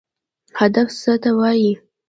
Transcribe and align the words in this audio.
هدف 0.59 0.87
څه 1.01 1.13
ته 1.23 1.29
وایي؟ 1.37 1.73